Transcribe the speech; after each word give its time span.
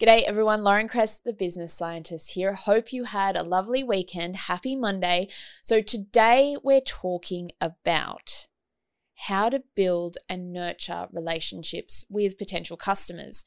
G'day 0.00 0.24
everyone, 0.24 0.64
Lauren 0.64 0.88
Kress, 0.88 1.18
the 1.18 1.32
business 1.32 1.72
scientist 1.72 2.32
here. 2.32 2.54
Hope 2.54 2.92
you 2.92 3.04
had 3.04 3.36
a 3.36 3.44
lovely 3.44 3.84
weekend. 3.84 4.34
Happy 4.34 4.74
Monday. 4.74 5.28
So 5.62 5.80
today 5.80 6.56
we're 6.64 6.80
talking 6.80 7.52
about 7.60 8.48
how 9.14 9.48
to 9.50 9.62
build 9.76 10.18
and 10.28 10.52
nurture 10.52 11.06
relationships 11.12 12.04
with 12.10 12.38
potential 12.38 12.76
customers. 12.76 13.44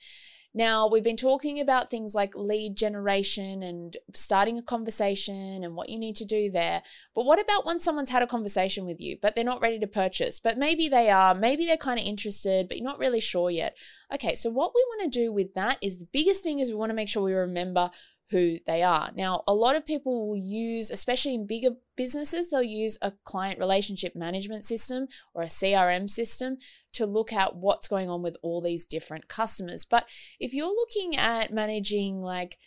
Now, 0.57 0.87
we've 0.87 1.03
been 1.03 1.17
talking 1.17 1.59
about 1.59 1.91
things 1.91 2.15
like 2.15 2.35
lead 2.35 2.75
generation 2.75 3.61
and 3.61 3.95
starting 4.15 4.57
a 4.57 4.63
conversation 4.63 5.63
and 5.63 5.75
what 5.75 5.89
you 5.89 5.99
need 5.99 6.15
to 6.15 6.25
do 6.25 6.49
there. 6.49 6.81
But 7.13 7.25
what 7.27 7.39
about 7.39 7.63
when 7.63 7.79
someone's 7.79 8.09
had 8.09 8.23
a 8.23 8.27
conversation 8.27 8.83
with 8.87 8.99
you, 8.99 9.19
but 9.21 9.35
they're 9.35 9.43
not 9.43 9.61
ready 9.61 9.77
to 9.77 9.85
purchase? 9.85 10.39
But 10.39 10.57
maybe 10.57 10.89
they 10.89 11.11
are, 11.11 11.35
maybe 11.35 11.67
they're 11.67 11.77
kind 11.77 11.99
of 11.99 12.07
interested, 12.07 12.67
but 12.67 12.77
you're 12.79 12.89
not 12.89 12.97
really 12.97 13.19
sure 13.19 13.51
yet. 13.51 13.77
Okay, 14.11 14.33
so 14.33 14.49
what 14.49 14.71
we 14.73 14.83
want 14.87 15.13
to 15.13 15.19
do 15.19 15.31
with 15.31 15.53
that 15.53 15.77
is 15.79 15.99
the 15.99 16.09
biggest 16.11 16.41
thing 16.41 16.57
is 16.57 16.69
we 16.69 16.73
want 16.73 16.89
to 16.89 16.95
make 16.95 17.09
sure 17.09 17.21
we 17.21 17.33
remember 17.33 17.91
who 18.29 18.57
they 18.65 18.83
are. 18.83 19.11
Now, 19.15 19.43
a 19.47 19.53
lot 19.53 19.75
of 19.75 19.85
people 19.85 20.27
will 20.27 20.37
use, 20.37 20.91
especially 20.91 21.33
in 21.33 21.47
bigger 21.47 21.71
businesses, 21.95 22.49
they'll 22.49 22.61
use 22.61 22.97
a 23.01 23.13
client 23.23 23.59
relationship 23.59 24.15
management 24.15 24.65
system 24.65 25.07
or 25.33 25.43
a 25.43 25.47
CRM 25.47 26.09
system 26.09 26.57
to 26.93 27.05
look 27.05 27.31
at 27.31 27.55
what's 27.55 27.87
going 27.87 28.09
on 28.09 28.21
with 28.21 28.37
all 28.41 28.61
these 28.61 28.85
different 28.85 29.27
customers. 29.27 29.85
But 29.85 30.05
if 30.39 30.53
you're 30.53 30.67
looking 30.67 31.15
at 31.15 31.53
managing 31.53 32.21
like 32.21 32.57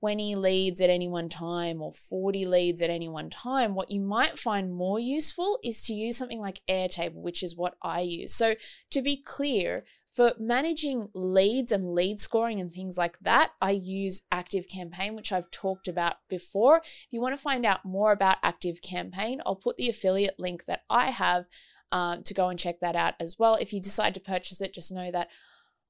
20 0.00 0.36
leads 0.36 0.80
at 0.80 0.88
any 0.88 1.08
one 1.08 1.28
time 1.28 1.82
or 1.82 1.92
40 1.92 2.46
leads 2.46 2.80
at 2.80 2.90
any 2.90 3.08
one 3.08 3.28
time, 3.28 3.74
what 3.74 3.90
you 3.90 4.00
might 4.00 4.38
find 4.38 4.72
more 4.72 4.98
useful 4.98 5.58
is 5.62 5.82
to 5.82 5.92
use 5.92 6.16
something 6.16 6.40
like 6.40 6.62
Airtable, 6.68 7.22
which 7.22 7.42
is 7.42 7.56
what 7.56 7.76
I 7.82 8.00
use. 8.00 8.32
So, 8.32 8.54
to 8.90 9.02
be 9.02 9.20
clear, 9.20 9.84
for 10.14 10.32
managing 10.38 11.08
leads 11.12 11.72
and 11.72 11.92
lead 11.92 12.20
scoring 12.20 12.60
and 12.60 12.72
things 12.72 12.96
like 12.96 13.18
that, 13.22 13.50
I 13.60 13.72
use 13.72 14.22
Active 14.30 14.68
Campaign, 14.68 15.16
which 15.16 15.32
I've 15.32 15.50
talked 15.50 15.88
about 15.88 16.16
before. 16.28 16.76
If 16.84 17.08
you 17.10 17.20
want 17.20 17.36
to 17.36 17.42
find 17.42 17.66
out 17.66 17.84
more 17.84 18.12
about 18.12 18.36
Active 18.40 18.80
Campaign, 18.80 19.42
I'll 19.44 19.56
put 19.56 19.76
the 19.76 19.88
affiliate 19.88 20.38
link 20.38 20.66
that 20.66 20.84
I 20.88 21.06
have 21.06 21.46
um, 21.90 22.22
to 22.22 22.34
go 22.34 22.48
and 22.48 22.58
check 22.58 22.78
that 22.78 22.94
out 22.94 23.14
as 23.18 23.40
well. 23.40 23.56
If 23.56 23.72
you 23.72 23.80
decide 23.80 24.14
to 24.14 24.20
purchase 24.20 24.60
it, 24.60 24.72
just 24.72 24.92
know 24.92 25.10
that 25.10 25.30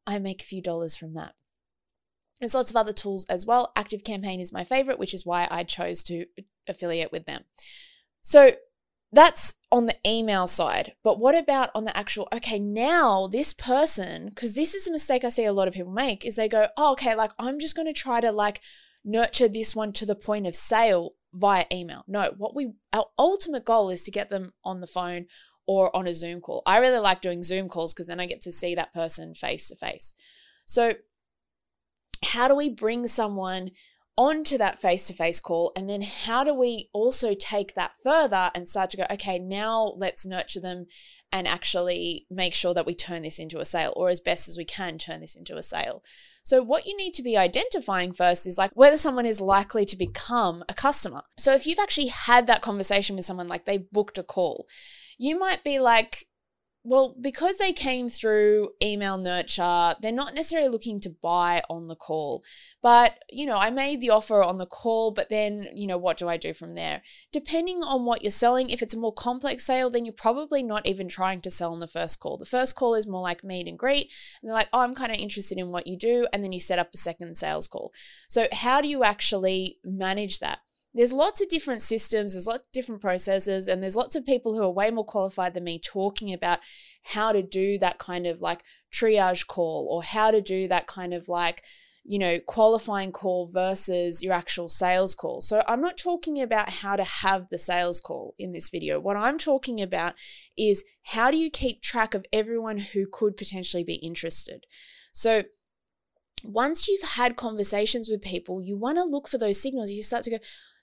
I 0.07 0.19
make 0.19 0.41
a 0.41 0.47
few 0.47 0.63
dollars 0.63 0.97
from 0.97 1.13
that. 1.15 1.35
There's 2.41 2.55
lots 2.55 2.71
of 2.71 2.77
other 2.77 2.95
tools 2.95 3.27
as 3.27 3.45
well. 3.45 3.73
Active 3.77 4.05
Campaign 4.05 4.41
is 4.41 4.55
my 4.55 4.65
favorite, 4.65 4.99
which 4.99 5.13
is 5.13 5.27
why 5.27 5.47
I 5.51 5.65
chose 5.65 6.03
to 6.05 6.25
affiliate 6.67 7.13
with 7.13 7.27
them. 7.27 7.45
So 8.23 8.53
that's 9.15 9.55
on 9.71 9.87
the 9.87 9.97
email 10.07 10.47
side. 10.47 10.95
But 11.03 11.19
what 11.19 11.35
about 11.35 11.71
on 11.75 11.85
the 11.85 11.97
actual, 11.97 12.29
okay, 12.33 12.59
now 12.59 13.27
this 13.27 13.53
person, 13.53 14.29
because 14.29 14.55
this 14.55 14.75
is 14.75 14.87
a 14.87 14.93
mistake 14.93 15.25
I 15.25 15.29
see 15.29 15.45
a 15.45 15.53
lot 15.53 15.69
of 15.69 15.75
people 15.75 15.93
make, 15.93 16.25
is 16.25 16.37
they 16.37 16.49
go, 16.49 16.69
oh, 16.77 16.93
okay, 16.93 17.15
like 17.15 17.33
I'm 17.39 17.59
just 17.59 17.77
going 17.77 17.87
to 17.87 17.93
try 17.93 18.21
to 18.21 18.33
like 18.33 18.61
nurture 19.05 19.49
this 19.49 19.75
one 19.75 19.93
to 19.95 20.07
the 20.07 20.15
point 20.15 20.47
of 20.47 20.55
sale 20.55 21.13
via 21.33 21.65
email. 21.73 22.05
No, 22.07 22.33
what 22.37 22.55
we, 22.55 22.73
our 22.93 23.07
ultimate 23.19 23.65
goal 23.65 23.91
is 23.91 24.05
to 24.05 24.11
get 24.11 24.31
them 24.31 24.53
on 24.65 24.81
the 24.81 24.87
phone 24.87 25.27
or 25.67 25.95
on 25.97 26.07
a 26.07 26.15
Zoom 26.15 26.41
call. 26.41 26.63
I 26.67 26.79
really 26.79 26.99
like 26.99 27.21
doing 27.21 27.43
Zoom 27.43 27.69
calls 27.69 27.95
because 27.95 28.07
then 28.07 28.21
I 28.21 28.27
get 28.27 28.41
to 28.43 28.53
see 28.53 28.75
that 28.75 28.95
person 28.95 29.35
face 29.35 29.69
to 29.69 29.77
face. 29.77 30.15
So, 30.67 30.95
how 32.25 32.49
do 32.49 32.57
we 32.57 32.71
bring 32.71 33.07
someone 33.07 33.71
onto 34.17 34.59
that 34.59 34.79
face 34.79 35.07
to 35.09 35.15
face 35.15 35.41
call? 35.41 35.73
And 35.77 35.89
then 35.89 36.03
how 36.03 36.45
do 36.45 36.55
we 36.55 36.89
also 36.93 37.35
take 37.35 37.75
that 37.75 37.93
further 38.03 38.51
and 38.55 38.69
start 38.69 38.91
to 38.91 38.97
go, 38.97 39.07
okay, 39.11 39.39
now 39.39 39.95
let's 39.97 40.27
nurture 40.27 40.61
them 40.61 40.87
and 41.33 41.49
actually 41.49 42.27
make 42.31 42.55
sure 42.55 42.75
that 42.75 42.87
we 42.87 42.95
turn 42.95 43.23
this 43.23 43.41
into 43.41 43.59
a 43.59 43.65
sale 43.65 43.93
or 43.97 44.09
as 44.09 44.21
best 44.21 44.49
as 44.49 44.57
we 44.57 44.65
can 44.65 44.99
turn 44.99 45.21
this 45.21 45.35
into 45.35 45.57
a 45.57 45.63
sale. 45.65 46.03
So, 46.45 46.63
what 46.63 46.87
you 46.87 46.97
need 46.97 47.13
to 47.15 47.23
be 47.23 47.37
identifying 47.37 48.13
first 48.13 48.47
is 48.47 48.57
like 48.57 48.71
whether 48.75 48.97
someone 48.97 49.27
is 49.27 49.41
likely 49.41 49.85
to 49.87 49.97
become 49.97 50.63
a 50.69 50.75
customer. 50.75 51.23
So, 51.37 51.53
if 51.53 51.67
you've 51.67 51.81
actually 51.81 52.07
had 52.07 52.47
that 52.47 52.63
conversation 52.63 53.17
with 53.17 53.25
someone, 53.25 53.49
like 53.49 53.65
they 53.65 53.79
booked 53.79 54.19
a 54.19 54.23
call, 54.23 54.69
you 55.19 55.37
might 55.37 55.65
be 55.65 55.81
like, 55.81 56.27
well, 56.87 57.17
because 57.19 57.57
they 57.57 57.73
came 57.73 58.11
through 58.11 58.69
email 58.83 59.17
nurture, 59.17 59.95
they're 60.03 60.13
not 60.13 60.35
necessarily 60.35 60.69
looking 60.69 61.01
to 61.01 61.09
buy 61.09 61.63
on 61.71 61.87
the 61.87 61.97
call. 61.97 62.45
But, 62.83 63.25
you 63.31 63.47
know, 63.47 63.57
I 63.57 63.71
made 63.71 64.03
the 64.03 64.11
offer 64.11 64.43
on 64.43 64.59
the 64.59 64.67
call, 64.67 65.11
but 65.11 65.31
then, 65.31 65.67
you 65.75 65.87
know, 65.87 65.97
what 65.97 66.19
do 66.19 66.29
I 66.29 66.37
do 66.37 66.53
from 66.53 66.75
there? 66.75 67.01
Depending 67.33 67.83
on 67.83 68.05
what 68.05 68.21
you're 68.21 68.31
selling, 68.31 68.69
if 68.69 68.83
it's 68.83 68.93
a 68.93 68.99
more 68.99 69.15
complex 69.15 69.65
sale, 69.65 69.89
then 69.89 70.05
you're 70.05 70.13
probably 70.13 70.63
not 70.63 70.87
even 70.87 71.09
trying 71.09 71.41
to 71.41 71.51
sell 71.51 71.73
on 71.73 71.81
the 71.81 71.89
first 71.89 72.21
call. 72.21 72.37
The 72.37 72.45
first 72.45 72.77
call 72.77 72.95
is 72.95 73.07
more 73.07 73.23
like 73.23 73.43
meet 73.43 73.67
and 73.67 73.79
greet. 73.79 74.11
And 74.43 74.51
they're 74.51 74.55
like, 74.55 74.69
oh, 74.75 74.81
I'm 74.81 74.95
kind 74.95 75.11
of 75.11 75.17
interested 75.17 75.57
in 75.57 75.73
what 75.73 75.87
you 75.87 75.97
do. 75.97 76.27
And 76.35 76.45
then 76.45 76.53
you 76.53 76.61
set 76.61 76.79
up 76.79 76.91
a 76.93 76.99
second 76.99 77.39
sales 77.39 77.67
call. 77.67 77.95
So, 78.29 78.47
how 78.53 78.83
do 78.83 78.89
you 78.89 79.05
actually 79.05 79.79
manage 79.85 80.41
that? 80.41 80.59
There's 80.95 81.13
lots 81.13 81.43
of 81.43 81.49
different 81.49 81.83
systems, 81.83 82.35
there's 82.35 82.47
lots 82.47 82.69
of 82.69 82.73
different 82.73 83.01
processes, 83.01 83.67
and 83.67 83.83
there's 83.83 83.97
lots 83.97 84.15
of 84.15 84.25
people 84.25 84.55
who 84.55 84.63
are 84.63 84.71
way 84.71 84.91
more 84.91 85.05
qualified 85.05 85.55
than 85.55 85.65
me 85.65 85.79
talking 85.79 86.33
about 86.33 86.61
how 87.03 87.33
to 87.33 87.43
do 87.43 87.79
that 87.79 87.99
kind 87.99 88.27
of 88.27 88.41
like 88.41 88.63
triage 88.93 89.47
call 89.47 89.89
or 89.91 90.03
how 90.05 90.31
to 90.31 90.41
do 90.41 90.69
that 90.69 90.87
kind 90.87 91.13
of 91.13 91.29
like, 91.29 91.63
you 92.05 92.19
know, 92.19 92.39
qualifying 92.47 93.11
call 93.11 93.49
versus 93.53 94.23
your 94.23 94.33
actual 94.33 94.69
sales 94.69 95.15
call. 95.15 95.41
So 95.41 95.65
I'm 95.67 95.81
not 95.81 95.97
talking 95.97 96.41
about 96.41 96.69
how 96.69 96.95
to 96.95 97.05
have 97.05 97.49
the 97.51 97.59
sales 97.59 98.01
call 98.01 98.35
in 98.39 98.53
this 98.53 98.69
video. 98.69 99.01
What 99.01 99.17
I'm 99.17 99.39
talking 99.39 99.83
about 99.83 100.15
is 100.57 100.85
how 101.03 101.31
do 101.31 101.39
you 101.39 101.51
keep 101.51 101.83
track 101.83 102.15
of 102.15 102.25
everyone 102.33 102.79
who 102.79 103.07
could 103.11 103.37
potentially 103.37 103.85
be 103.85 103.95
interested? 103.95 104.65
So 105.13 105.45
once 106.45 106.87
you've 106.87 107.03
had 107.03 107.37
conversations 107.37 108.09
with 108.09 108.21
people, 108.21 108.63
you 108.63 108.77
want 108.77 108.99
to 108.99 109.05
look 109.05 109.27
for 109.27 109.39
those 109.39 109.61
signals. 109.61 109.91
You 109.91 110.03
start 110.03 110.25
to 110.25 110.31
go, 110.31 110.39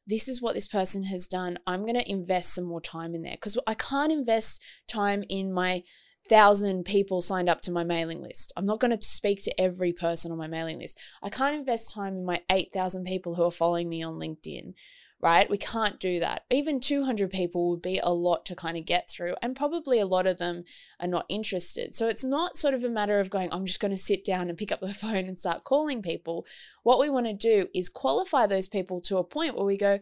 this 0.08 0.28
is 0.28 0.42
what 0.42 0.56
this 0.56 0.68
person 0.68 1.06
has 1.06 1.28
done. 1.28 1.58
I'm 1.68 1.82
going 1.82 1.96
to 1.96 2.10
invest 2.10 2.54
some 2.54 2.66
more 2.66 2.82
time 2.82 3.14
in 3.16 3.22
there 3.22 3.36
because 3.36 3.58
I 3.68 3.74
can't 3.74 4.12
invest 4.12 4.62
time 4.88 5.24
in 5.30 5.54
my 5.54 5.84
thousand 6.30 6.86
people 6.86 7.22
signed 7.22 7.50
up 7.50 7.62
to 7.62 7.72
my 7.72 7.84
mailing 7.84 8.22
list. 8.22 8.54
I'm 8.56 8.66
not 8.66 8.80
going 8.80 8.96
to 8.96 9.04
speak 9.04 9.44
to 9.44 9.62
every 9.62 9.94
person 9.94 10.32
on 10.32 10.38
my 10.38 10.48
mailing 10.48 10.80
list. 10.80 11.00
I 11.22 11.30
can't 11.30 11.56
invest 11.56 11.94
time 11.94 12.16
in 12.16 12.26
my 12.26 12.42
8,000 12.50 13.06
people 13.06 13.36
who 13.36 13.44
are 13.44 13.52
following 13.52 13.90
me 13.90 14.04
on 14.04 14.16
LinkedIn 14.16 14.74
right? 15.22 15.50
We 15.50 15.58
can't 15.58 16.00
do 16.00 16.20
that. 16.20 16.46
Even 16.50 16.80
200 16.80 17.30
people 17.30 17.70
would 17.70 17.82
be 17.82 18.00
a 18.00 18.10
lot 18.10 18.46
to 18.48 18.56
kind 18.56 18.78
of 18.78 18.86
get 18.86 19.10
through, 19.10 19.36
and 19.42 19.56
probably 19.56 20.00
a 20.00 20.06
lot 20.06 20.26
of 20.26 20.38
them 20.38 20.64
are 21.00 21.08
not 21.08 21.26
interested. 21.30 21.94
So 21.94 22.08
it's 22.08 22.24
not 22.24 22.58
sort 22.58 22.74
of 22.74 22.84
a 22.84 22.90
matter 22.90 23.20
of 23.20 23.30
going, 23.30 23.50
I'm 23.52 23.66
just 23.66 23.80
going 23.80 23.94
to 23.94 23.98
sit 23.98 24.26
down 24.26 24.50
and 24.50 24.58
pick 24.58 24.72
up 24.72 24.82
the 24.82 24.94
phone 24.94 25.26
and 25.26 25.38
start 25.38 25.64
calling 25.64 26.02
people. 26.02 26.46
What 26.84 27.00
we 27.00 27.10
want 27.10 27.28
to 27.28 27.34
do 27.34 27.68
is 27.74 27.90
qualify 27.90 28.48
those 28.48 28.68
people 28.68 29.02
to 29.02 29.18
a 29.18 29.24
point 29.24 29.56
where 29.56 29.66
we 29.66 29.78
go, 29.78 30.00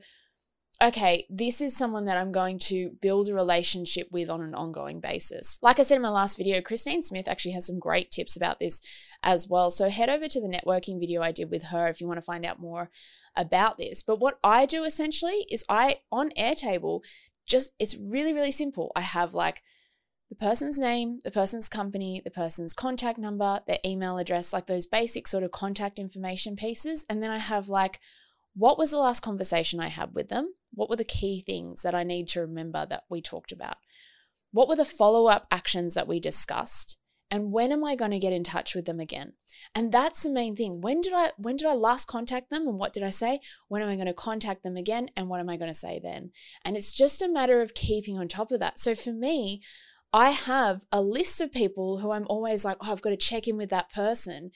okay, 0.81 1.25
this 1.29 1.59
is 1.59 1.75
someone 1.75 2.05
that 2.05 2.17
I'm 2.17 2.31
going 2.31 2.57
to 2.59 2.91
build 3.01 3.27
a 3.27 3.33
relationship 3.33 4.07
with 4.11 4.29
on 4.29 4.41
an 4.41 4.55
ongoing 4.55 5.01
basis. 5.01 5.59
Like 5.61 5.79
I 5.79 5.83
said 5.83 5.95
in 5.95 6.01
my 6.01 6.09
last 6.09 6.37
video, 6.37 6.61
Christine 6.61 7.03
Smith 7.03 7.27
actually 7.27 7.51
has 7.51 7.67
some 7.67 7.79
great 7.79 8.11
tips 8.11 8.37
about 8.37 8.59
this 8.59 8.79
as 9.21 9.47
well. 9.49 9.69
So 9.71 9.89
head 9.89 10.09
over 10.09 10.27
to 10.29 10.39
the 10.39 10.47
networking 10.47 10.99
video 10.99 11.21
I 11.21 11.33
did 11.33 11.51
with 11.51 11.63
her 11.63 11.87
if 11.87 11.99
you 11.99 12.07
want 12.07 12.17
to 12.17 12.25
find 12.25 12.45
out 12.45 12.59
more 12.59 12.89
about 13.35 13.77
this. 13.77 14.03
But 14.03 14.19
what 14.19 14.39
I 14.41 14.65
do 14.65 14.83
essentially 14.83 15.45
is 15.51 15.65
I, 15.67 15.97
on 16.11 16.29
Airtable, 16.37 17.01
just, 17.45 17.71
it's 17.77 17.97
really, 17.97 18.33
really 18.33 18.51
simple. 18.51 18.91
I 18.95 19.01
have 19.01 19.33
like, 19.33 19.61
the 20.29 20.35
person's 20.35 20.79
name, 20.79 21.17
the 21.23 21.31
person's 21.31 21.67
company, 21.67 22.21
the 22.23 22.29
person's 22.29 22.73
contact 22.73 23.17
number, 23.17 23.61
their 23.65 23.79
email 23.83 24.19
address, 24.19 24.53
like 24.53 24.67
those 24.67 24.85
basic 24.85 25.27
sort 25.27 25.43
of 25.43 25.51
contact 25.51 25.97
information 25.97 26.55
pieces. 26.55 27.03
And 27.09 27.21
then 27.21 27.31
I 27.31 27.39
have 27.39 27.67
like, 27.67 27.99
what 28.55 28.77
was 28.77 28.91
the 28.91 28.99
last 28.99 29.21
conversation 29.21 29.79
I 29.79 29.87
had 29.87 30.13
with 30.13 30.29
them? 30.29 30.53
What 30.73 30.89
were 30.89 30.95
the 30.95 31.03
key 31.03 31.41
things 31.45 31.81
that 31.81 31.95
I 31.95 32.03
need 32.03 32.27
to 32.29 32.41
remember 32.41 32.85
that 32.85 33.03
we 33.09 33.21
talked 33.21 33.51
about? 33.51 33.77
What 34.51 34.67
were 34.67 34.75
the 34.75 34.85
follow 34.85 35.27
up 35.27 35.47
actions 35.51 35.93
that 35.93 36.07
we 36.07 36.19
discussed? 36.19 36.97
And 37.31 37.51
when 37.51 37.71
am 37.71 37.83
I 37.83 37.95
going 37.95 38.11
to 38.11 38.19
get 38.19 38.33
in 38.33 38.43
touch 38.43 38.73
with 38.73 38.85
them 38.85 38.99
again? 38.99 39.33
And 39.75 39.91
that's 39.91 40.23
the 40.23 40.31
main 40.31 40.55
thing. 40.55 40.81
When 40.81 40.99
did 41.01 41.13
I 41.15 41.31
when 41.37 41.57
did 41.57 41.67
I 41.67 41.73
last 41.73 42.05
contact 42.05 42.49
them 42.49 42.67
and 42.67 42.79
what 42.79 42.91
did 42.91 43.03
I 43.03 43.11
say? 43.11 43.39
When 43.67 43.83
am 43.83 43.89
I 43.89 43.95
going 43.95 44.07
to 44.07 44.13
contact 44.13 44.63
them 44.63 44.75
again 44.75 45.11
and 45.15 45.29
what 45.29 45.39
am 45.39 45.49
I 45.49 45.57
going 45.57 45.69
to 45.69 45.77
say 45.77 45.99
then? 46.01 46.31
And 46.65 46.75
it's 46.75 46.91
just 46.91 47.21
a 47.21 47.29
matter 47.29 47.61
of 47.61 47.75
keeping 47.75 48.17
on 48.17 48.27
top 48.27 48.51
of 48.51 48.59
that. 48.61 48.79
So 48.79 48.95
for 48.95 49.13
me, 49.13 49.61
I 50.11 50.31
have 50.31 50.85
a 50.91 51.03
list 51.03 51.39
of 51.39 51.51
people 51.51 51.99
who 51.99 52.11
I'm 52.11 52.25
always 52.27 52.65
like, 52.65 52.77
oh, 52.81 52.91
I've 52.91 53.01
got 53.03 53.11
to 53.11 53.17
check 53.17 53.47
in 53.47 53.57
with 53.57 53.69
that 53.69 53.93
person 53.93 54.49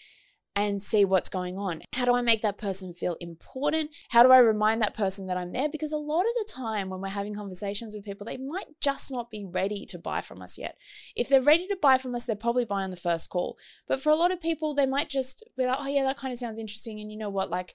and 0.56 0.82
see 0.82 1.04
what's 1.04 1.30
going 1.30 1.58
on. 1.58 1.82
How 1.94 2.06
do 2.06 2.16
I 2.16 2.22
make 2.22 2.42
that 2.44 2.58
person 2.58 2.94
feel 2.94 3.18
important? 3.20 3.96
How 4.10 4.22
do 4.22 4.32
I 4.32 4.38
remind 4.38 4.82
that 4.82 4.94
person 4.94 5.26
that 5.28 5.38
I'm 5.38 5.52
there? 5.52 5.68
Because 5.70 5.92
a 5.92 5.98
lot 5.98 6.22
of 6.22 6.34
the 6.36 6.52
time 6.52 6.90
when 6.90 7.02
we're 7.02 7.08
having 7.10 7.34
conversations 7.34 7.96
with 7.96 8.06
people, 8.06 8.26
they 8.26 8.38
might 8.38 8.68
just 8.80 9.12
not 9.12 9.32
be 9.32 9.46
ready 9.46 9.86
to 9.88 9.98
buy 9.98 10.22
from 10.22 10.42
us 10.42 10.58
yet. 10.58 10.78
If 11.16 11.28
they're 11.28 11.42
ready 11.42 11.68
to 11.68 11.78
buy 11.82 11.98
from 11.98 12.14
us, 12.14 12.26
they're 12.26 12.36
probably 12.36 12.66
buying 12.66 12.92
the 12.92 12.96
first 12.96 13.30
call. 13.30 13.58
But 13.88 14.00
for 14.00 14.12
a 14.12 14.16
lot 14.16 14.32
of 14.32 14.40
people, 14.40 14.76
they 14.76 14.86
might 14.86 15.10
just 15.10 15.44
be 15.58 15.66
like, 15.66 15.78
oh, 15.80 15.88
yeah, 15.88 16.04
that 16.04 16.18
kind 16.18 16.32
of 16.32 16.38
sounds 16.38 16.60
interesting. 16.60 17.00
And 17.00 17.12
you 17.12 17.18
know 17.18 17.30
what? 17.30 17.50
Like, 17.50 17.74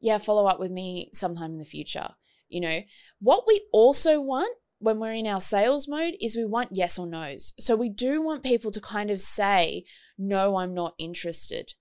yeah, 0.00 0.18
follow 0.18 0.46
up 0.46 0.60
with 0.60 0.70
me 0.70 1.08
sometime 1.14 1.52
in 1.52 1.58
the 1.58 1.64
future. 1.64 2.10
You 2.48 2.60
know, 2.60 2.80
what 3.20 3.44
we 3.46 3.62
also 3.72 4.20
want 4.20 4.54
when 4.78 4.98
we're 4.98 5.12
in 5.12 5.26
our 5.26 5.40
sales 5.40 5.88
mode 5.88 6.14
is 6.20 6.36
we 6.36 6.44
want 6.44 6.68
yes 6.72 6.98
or 6.98 7.06
no's. 7.06 7.54
So 7.58 7.74
we 7.74 7.88
do 7.88 8.20
want 8.20 8.42
people 8.42 8.70
to 8.72 8.80
kind 8.80 9.10
of 9.10 9.22
say, 9.22 9.84
no, 10.18 10.56
I'm 10.56 10.74
not 10.74 10.94
interested 10.98 11.72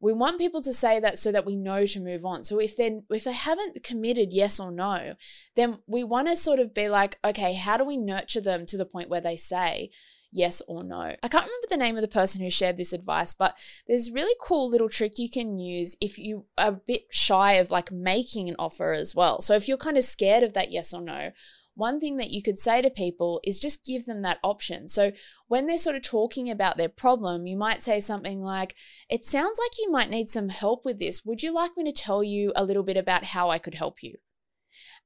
we 0.00 0.12
want 0.12 0.38
people 0.38 0.60
to 0.62 0.72
say 0.72 1.00
that 1.00 1.18
so 1.18 1.32
that 1.32 1.46
we 1.46 1.56
know 1.56 1.84
to 1.86 2.00
move 2.00 2.24
on. 2.24 2.44
So 2.44 2.58
if 2.58 2.76
then 2.76 3.04
if 3.10 3.24
they 3.24 3.32
haven't 3.32 3.82
committed 3.82 4.32
yes 4.32 4.60
or 4.60 4.70
no, 4.70 5.14
then 5.56 5.80
we 5.86 6.04
want 6.04 6.28
to 6.28 6.36
sort 6.36 6.60
of 6.60 6.74
be 6.74 6.88
like, 6.88 7.18
okay, 7.24 7.54
how 7.54 7.76
do 7.76 7.84
we 7.84 7.96
nurture 7.96 8.40
them 8.40 8.66
to 8.66 8.76
the 8.76 8.86
point 8.86 9.08
where 9.08 9.20
they 9.20 9.36
say 9.36 9.90
yes 10.30 10.62
or 10.68 10.84
no? 10.84 11.16
I 11.22 11.28
can't 11.28 11.46
remember 11.46 11.66
the 11.68 11.76
name 11.76 11.96
of 11.96 12.02
the 12.02 12.08
person 12.08 12.40
who 12.40 12.50
shared 12.50 12.76
this 12.76 12.92
advice, 12.92 13.34
but 13.34 13.56
there's 13.86 14.08
a 14.08 14.12
really 14.12 14.36
cool 14.40 14.70
little 14.70 14.88
trick 14.88 15.18
you 15.18 15.30
can 15.30 15.58
use 15.58 15.96
if 16.00 16.18
you 16.18 16.46
are 16.56 16.68
a 16.68 16.80
bit 16.86 17.06
shy 17.10 17.54
of 17.54 17.70
like 17.70 17.90
making 17.90 18.48
an 18.48 18.56
offer 18.58 18.92
as 18.92 19.14
well. 19.14 19.40
So 19.40 19.54
if 19.54 19.66
you're 19.66 19.76
kind 19.76 19.96
of 19.96 20.04
scared 20.04 20.44
of 20.44 20.52
that 20.52 20.70
yes 20.70 20.94
or 20.94 21.00
no, 21.00 21.32
one 21.78 22.00
thing 22.00 22.16
that 22.16 22.30
you 22.30 22.42
could 22.42 22.58
say 22.58 22.82
to 22.82 22.90
people 22.90 23.40
is 23.44 23.60
just 23.60 23.86
give 23.86 24.04
them 24.04 24.22
that 24.22 24.40
option. 24.42 24.88
So 24.88 25.12
when 25.46 25.66
they're 25.66 25.78
sort 25.78 25.94
of 25.94 26.02
talking 26.02 26.50
about 26.50 26.76
their 26.76 26.88
problem, 26.88 27.46
you 27.46 27.56
might 27.56 27.82
say 27.82 28.00
something 28.00 28.42
like, 28.42 28.74
It 29.08 29.24
sounds 29.24 29.58
like 29.62 29.78
you 29.78 29.90
might 29.90 30.10
need 30.10 30.28
some 30.28 30.48
help 30.48 30.84
with 30.84 30.98
this. 30.98 31.24
Would 31.24 31.42
you 31.42 31.54
like 31.54 31.76
me 31.76 31.84
to 31.84 31.92
tell 31.92 32.24
you 32.24 32.52
a 32.56 32.64
little 32.64 32.82
bit 32.82 32.96
about 32.96 33.24
how 33.24 33.48
I 33.48 33.58
could 33.58 33.74
help 33.74 34.02
you? 34.02 34.16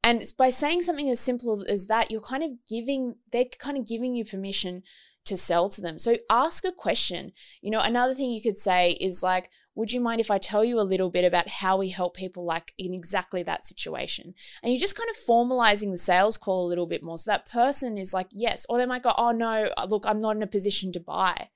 And 0.03 0.25
by 0.39 0.49
saying 0.49 0.83
something 0.83 1.11
as 1.11 1.21
simple 1.21 1.65
as 1.69 1.87
that, 1.87 2.11
you're 2.11 2.21
kind 2.21 2.43
of 2.43 2.51
giving, 2.69 3.17
they're 3.31 3.45
kind 3.59 3.77
of 3.77 3.87
giving 3.87 4.17
you 4.17 4.25
permission 4.25 4.83
to 5.25 5.37
sell 5.37 5.69
to 5.69 5.81
them. 5.81 5.99
So 5.99 6.17
ask 6.29 6.65
a 6.65 6.73
question. 6.73 7.33
You 7.61 7.71
know, 7.71 7.81
another 7.81 8.15
thing 8.15 8.31
you 8.31 8.43
could 8.43 8.57
say 8.57 8.93
is 8.93 9.23
like, 9.23 9.51
would 9.75 9.93
you 9.93 10.01
mind 10.01 10.21
if 10.21 10.31
I 10.31 10.39
tell 10.39 10.65
you 10.65 10.79
a 10.79 10.83
little 10.83 11.11
bit 11.11 11.25
about 11.25 11.49
how 11.49 11.77
we 11.77 11.89
help 11.89 12.15
people 12.17 12.45
like 12.45 12.73
in 12.77 12.93
exactly 12.93 13.43
that 13.45 13.65
situation? 13.65 14.35
And 14.63 14.73
you're 14.73 14.81
just 14.81 14.97
kind 14.97 15.09
of 15.09 15.17
formalizing 15.17 15.93
the 15.93 15.99
sales 15.99 16.37
call 16.37 16.67
a 16.67 16.69
little 16.69 16.87
bit 16.87 17.03
more. 17.03 17.17
So 17.19 17.31
that 17.31 17.49
person 17.49 17.97
is 17.97 18.13
like, 18.13 18.29
yes. 18.33 18.67
Or 18.69 18.79
they 18.79 18.87
might 18.87 19.03
go, 19.03 19.15
oh 19.17 19.31
no, 19.31 19.71
uh, 19.77 19.87
look, 19.89 20.05
I'm 20.07 20.19
not 20.19 20.37
in 20.37 20.43
a 20.43 20.47
position 20.47 20.93
to 20.93 21.01
buy. 21.01 21.49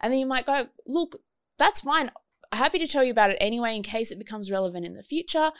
And 0.00 0.12
then 0.12 0.20
you 0.20 0.26
might 0.26 0.46
go, 0.46 0.68
look, 0.86 1.16
that's 1.58 1.80
fine. 1.80 2.08
I'm 2.52 2.58
Happy 2.58 2.78
to 2.78 2.86
tell 2.86 3.02
you 3.02 3.10
about 3.10 3.30
it 3.30 3.38
anyway 3.40 3.74
in 3.74 3.82
case 3.82 4.12
it 4.12 4.18
becomes 4.18 4.50
relevant 4.50 4.86
in 4.86 4.94
the 4.94 5.02
future. 5.02 5.50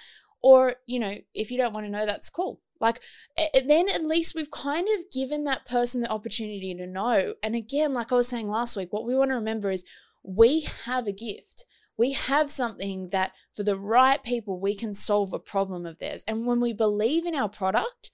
Or, 0.42 0.76
you 0.86 1.00
know, 1.00 1.16
if 1.34 1.50
you 1.50 1.58
don't 1.58 1.72
want 1.72 1.86
to 1.86 1.90
know, 1.90 2.06
that's 2.06 2.30
cool. 2.30 2.60
Like, 2.80 3.00
then 3.36 3.88
at 3.88 4.04
least 4.04 4.34
we've 4.34 4.50
kind 4.50 4.88
of 4.98 5.10
given 5.10 5.44
that 5.44 5.66
person 5.66 6.00
the 6.00 6.10
opportunity 6.10 6.74
to 6.74 6.86
know. 6.86 7.34
And 7.42 7.54
again, 7.54 7.92
like 7.92 8.12
I 8.12 8.16
was 8.16 8.28
saying 8.28 8.48
last 8.48 8.76
week, 8.76 8.92
what 8.92 9.06
we 9.06 9.14
want 9.14 9.30
to 9.30 9.36
remember 9.36 9.70
is 9.70 9.84
we 10.22 10.60
have 10.84 11.06
a 11.06 11.12
gift. 11.12 11.64
We 11.96 12.12
have 12.12 12.50
something 12.50 13.08
that 13.08 13.32
for 13.54 13.62
the 13.62 13.78
right 13.78 14.22
people, 14.22 14.60
we 14.60 14.74
can 14.74 14.92
solve 14.92 15.32
a 15.32 15.38
problem 15.38 15.86
of 15.86 15.98
theirs. 15.98 16.24
And 16.28 16.46
when 16.46 16.60
we 16.60 16.74
believe 16.74 17.24
in 17.24 17.34
our 17.34 17.48
product, 17.48 18.10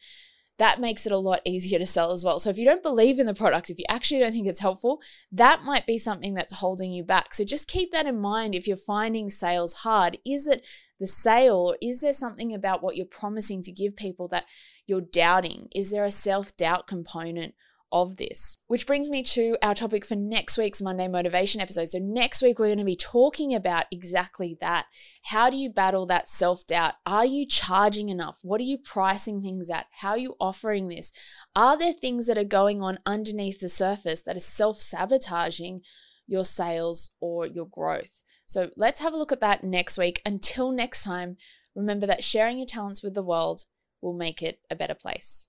that 0.62 0.79
makes 0.79 1.06
it 1.06 1.12
a 1.12 1.19
lot 1.19 1.41
easier 1.44 1.76
to 1.76 1.85
sell 1.85 2.12
as 2.12 2.25
well. 2.25 2.38
So 2.38 2.49
if 2.49 2.56
you 2.56 2.64
don't 2.64 2.85
believe 2.85 3.19
in 3.19 3.26
the 3.26 3.35
product, 3.35 3.69
if 3.69 3.81
you 3.81 3.85
actually 3.88 4.20
don't 4.20 4.31
think 4.31 4.47
it's 4.47 4.61
helpful, 4.61 5.00
that 5.32 5.64
might 5.64 5.88
be 5.88 5.99
something 5.99 6.35
that's 6.35 6.61
holding 6.61 6.93
you 6.93 7.03
back. 7.03 7.35
So 7.35 7.43
just 7.43 7.67
keep 7.67 7.91
that 7.91 8.06
in 8.06 8.20
mind 8.20 8.55
if 8.55 8.69
you're 8.69 8.76
finding 8.76 9.29
sales 9.29 9.75
hard. 9.75 10.19
Is 10.25 10.47
it 10.47 10.64
the 11.00 11.09
sale 11.09 11.56
or 11.56 11.76
is 11.82 12.00
there 12.00 12.12
something 12.12 12.55
about 12.55 12.81
what 12.81 12.94
you're 12.94 13.06
promising 13.06 13.61
to 13.62 13.73
give 13.73 13.97
people 13.97 14.29
that 14.29 14.44
you're 14.87 15.00
doubting? 15.00 15.67
Is 15.75 15.91
there 15.91 16.05
a 16.05 16.12
self-doubt 16.12 16.87
component 16.87 17.55
of 17.93 18.17
this. 18.17 18.56
Which 18.67 18.87
brings 18.87 19.11
me 19.11 19.23
to 19.25 19.56
our 19.62 19.75
topic 19.75 20.05
for 20.06 20.17
next 20.17 20.56
week's 20.56 20.81
Monday 20.81 21.06
Motivation 21.06 21.61
episode. 21.61 21.91
So, 21.91 21.99
next 21.99 22.43
week, 22.43 22.59
we're 22.59 22.67
going 22.67 22.79
to 22.79 22.85
be 22.85 22.97
talking 22.97 23.55
about 23.55 23.85
exactly 23.93 24.56
that. 24.61 24.87
How 25.25 25.50
do 25.50 25.56
you 25.56 25.71
battle 25.71 26.06
that 26.06 26.27
self 26.27 26.67
doubt? 26.67 26.94
Are 27.05 27.27
you 27.27 27.47
charging 27.47 28.09
enough? 28.09 28.39
What 28.43 28.61
are 28.61 28.65
you 28.65 28.79
pricing 28.79 29.43
things 29.43 29.69
at? 29.69 29.87
How 30.00 30.11
are 30.11 30.19
you 30.19 30.35
offering 30.41 30.89
this? 30.89 31.12
Are 31.55 31.77
there 31.77 31.93
things 31.93 32.27
that 32.27 32.39
are 32.39 32.44
going 32.44 32.83
on 32.83 32.99
underneath 33.05 33.61
the 33.61 33.69
surface 33.69 34.23
that 34.23 34.37
are 34.37 34.41
self 34.41 34.81
sabotaging 34.81 35.83
your 36.27 36.44
sales 36.44 37.11
or 37.21 37.47
your 37.47 37.67
growth? 37.67 38.23
So, 38.47 38.71
let's 38.77 39.00
have 39.00 39.12
a 39.12 39.19
look 39.19 39.33
at 39.33 39.41
that 39.41 39.62
next 39.62 39.99
week. 39.99 40.23
Until 40.25 40.73
next 40.73 41.05
time, 41.05 41.37
remember 41.77 42.06
that 42.06 42.25
sharing 42.25 42.59
your 42.59 42.67
talents 42.67 43.03
with 43.03 43.15
the 43.15 43.23
world 43.23 43.67
will 44.00 44.15
make 44.15 44.43
it 44.43 44.61
a 44.71 44.75
better 44.75 44.94
place. 44.94 45.49